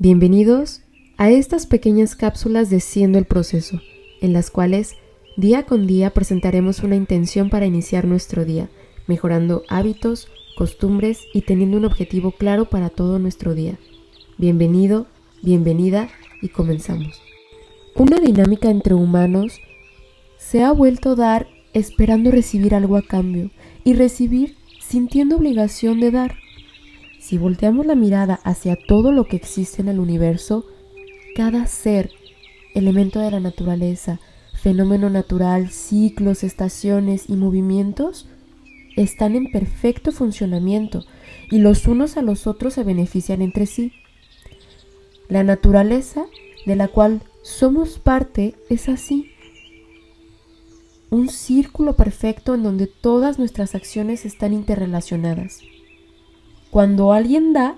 Bienvenidos 0.00 0.80
a 1.18 1.30
estas 1.30 1.66
pequeñas 1.66 2.16
cápsulas 2.16 2.68
de 2.68 2.80
Siendo 2.80 3.16
el 3.16 3.26
Proceso, 3.26 3.80
en 4.20 4.32
las 4.32 4.50
cuales 4.50 4.96
día 5.36 5.66
con 5.66 5.86
día 5.86 6.10
presentaremos 6.10 6.80
una 6.80 6.96
intención 6.96 7.48
para 7.48 7.66
iniciar 7.66 8.04
nuestro 8.04 8.44
día, 8.44 8.68
mejorando 9.06 9.62
hábitos, 9.68 10.26
costumbres 10.58 11.20
y 11.32 11.42
teniendo 11.42 11.76
un 11.76 11.84
objetivo 11.84 12.32
claro 12.32 12.64
para 12.64 12.90
todo 12.90 13.20
nuestro 13.20 13.54
día. 13.54 13.78
Bienvenido, 14.36 15.06
bienvenida 15.44 16.08
y 16.42 16.48
comenzamos. 16.48 17.22
Una 17.94 18.18
dinámica 18.18 18.70
entre 18.70 18.94
humanos 18.94 19.60
se 20.38 20.64
ha 20.64 20.72
vuelto 20.72 21.14
dar 21.14 21.46
esperando 21.72 22.32
recibir 22.32 22.74
algo 22.74 22.96
a 22.96 23.02
cambio 23.02 23.52
y 23.84 23.94
recibir 23.94 24.56
sintiendo 24.80 25.36
obligación 25.36 26.00
de 26.00 26.10
dar. 26.10 26.43
Si 27.24 27.38
volteamos 27.38 27.86
la 27.86 27.94
mirada 27.94 28.38
hacia 28.44 28.76
todo 28.76 29.10
lo 29.10 29.24
que 29.24 29.36
existe 29.36 29.80
en 29.80 29.88
el 29.88 29.98
universo, 29.98 30.66
cada 31.34 31.66
ser, 31.66 32.10
elemento 32.74 33.18
de 33.18 33.30
la 33.30 33.40
naturaleza, 33.40 34.20
fenómeno 34.52 35.08
natural, 35.08 35.70
ciclos, 35.70 36.44
estaciones 36.44 37.30
y 37.30 37.36
movimientos, 37.36 38.28
están 38.94 39.36
en 39.36 39.50
perfecto 39.50 40.12
funcionamiento 40.12 41.02
y 41.50 41.60
los 41.60 41.86
unos 41.86 42.18
a 42.18 42.22
los 42.22 42.46
otros 42.46 42.74
se 42.74 42.84
benefician 42.84 43.40
entre 43.40 43.64
sí. 43.64 43.92
La 45.30 45.44
naturaleza 45.44 46.26
de 46.66 46.76
la 46.76 46.88
cual 46.88 47.22
somos 47.40 47.98
parte 47.98 48.54
es 48.68 48.90
así. 48.90 49.30
Un 51.08 51.30
círculo 51.30 51.96
perfecto 51.96 52.54
en 52.54 52.62
donde 52.62 52.86
todas 52.86 53.38
nuestras 53.38 53.74
acciones 53.74 54.26
están 54.26 54.52
interrelacionadas. 54.52 55.62
Cuando 56.74 57.12
alguien 57.12 57.52
da, 57.52 57.76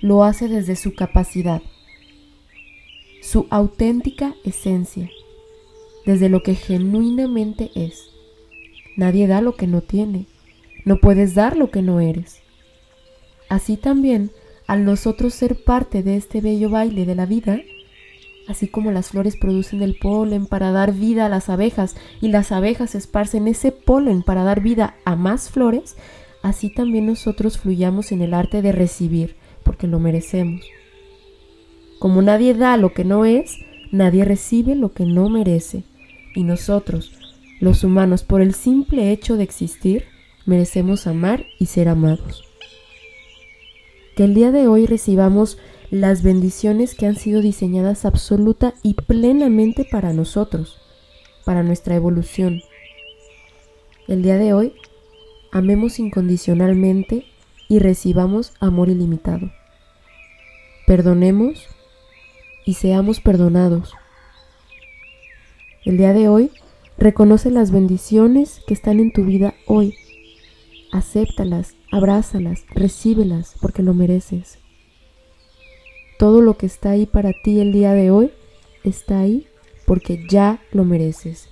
lo 0.00 0.24
hace 0.24 0.48
desde 0.48 0.74
su 0.74 0.96
capacidad, 0.96 1.62
su 3.22 3.46
auténtica 3.50 4.34
esencia, 4.42 5.08
desde 6.06 6.28
lo 6.28 6.42
que 6.42 6.56
genuinamente 6.56 7.70
es. 7.76 8.10
Nadie 8.96 9.28
da 9.28 9.42
lo 9.42 9.54
que 9.54 9.68
no 9.68 9.80
tiene, 9.80 10.26
no 10.84 10.96
puedes 10.96 11.36
dar 11.36 11.56
lo 11.56 11.70
que 11.70 11.82
no 11.82 12.00
eres. 12.00 12.40
Así 13.48 13.76
también, 13.76 14.32
al 14.66 14.84
nosotros 14.84 15.34
ser 15.34 15.62
parte 15.62 16.02
de 16.02 16.16
este 16.16 16.40
bello 16.40 16.68
baile 16.68 17.06
de 17.06 17.14
la 17.14 17.26
vida, 17.26 17.60
así 18.48 18.66
como 18.66 18.90
las 18.90 19.10
flores 19.10 19.36
producen 19.36 19.82
el 19.82 19.96
polen 20.00 20.46
para 20.46 20.72
dar 20.72 20.92
vida 20.92 21.26
a 21.26 21.28
las 21.28 21.48
abejas 21.48 21.94
y 22.20 22.26
las 22.26 22.50
abejas 22.50 22.96
esparcen 22.96 23.46
ese 23.46 23.70
polen 23.70 24.24
para 24.24 24.42
dar 24.42 24.60
vida 24.62 24.96
a 25.04 25.14
más 25.14 25.48
flores, 25.48 25.96
así 26.42 26.68
también 26.68 27.06
nosotros 27.06 27.58
fluyamos 27.58 28.12
en 28.12 28.22
el 28.22 28.34
arte 28.34 28.62
de 28.62 28.72
recibir, 28.72 29.36
porque 29.62 29.86
lo 29.86 29.98
merecemos. 29.98 30.62
Como 31.98 32.20
nadie 32.20 32.54
da 32.54 32.76
lo 32.76 32.92
que 32.92 33.04
no 33.04 33.24
es, 33.24 33.58
nadie 33.92 34.24
recibe 34.24 34.74
lo 34.74 34.92
que 34.92 35.06
no 35.06 35.28
merece. 35.28 35.84
Y 36.34 36.42
nosotros, 36.42 37.12
los 37.60 37.84
humanos, 37.84 38.24
por 38.24 38.40
el 38.40 38.54
simple 38.54 39.12
hecho 39.12 39.36
de 39.36 39.44
existir, 39.44 40.06
merecemos 40.44 41.06
amar 41.06 41.46
y 41.58 41.66
ser 41.66 41.88
amados. 41.88 42.44
Que 44.16 44.24
el 44.24 44.34
día 44.34 44.50
de 44.50 44.66
hoy 44.66 44.86
recibamos 44.86 45.58
las 45.90 46.22
bendiciones 46.22 46.94
que 46.94 47.06
han 47.06 47.16
sido 47.16 47.40
diseñadas 47.40 48.04
absoluta 48.04 48.74
y 48.82 48.94
plenamente 48.94 49.86
para 49.88 50.12
nosotros, 50.12 50.80
para 51.44 51.62
nuestra 51.62 51.94
evolución. 51.94 52.62
El 54.08 54.22
día 54.22 54.38
de 54.38 54.54
hoy 54.54 54.72
amemos 55.52 55.98
incondicionalmente 55.98 57.26
y 57.68 57.78
recibamos 57.78 58.54
amor 58.58 58.88
ilimitado. 58.88 59.52
Perdonemos 60.86 61.68
y 62.64 62.74
seamos 62.74 63.20
perdonados. 63.20 63.94
El 65.84 65.98
día 65.98 66.14
de 66.14 66.28
hoy 66.28 66.50
reconoce 66.96 67.50
las 67.50 67.70
bendiciones 67.70 68.62
que 68.66 68.74
están 68.74 68.98
en 68.98 69.12
tu 69.12 69.24
vida 69.24 69.54
hoy. 69.66 69.94
Acéptalas, 70.90 71.74
abrázalas, 71.90 72.64
recíbelas 72.74 73.54
porque 73.60 73.82
lo 73.82 73.94
mereces. 73.94 74.58
Todo 76.18 76.40
lo 76.40 76.56
que 76.56 76.66
está 76.66 76.90
ahí 76.90 77.04
para 77.04 77.32
ti 77.44 77.60
el 77.60 77.72
día 77.72 77.92
de 77.92 78.10
hoy 78.10 78.32
está 78.84 79.20
ahí 79.20 79.46
porque 79.86 80.24
ya 80.28 80.60
lo 80.72 80.84
mereces. 80.84 81.51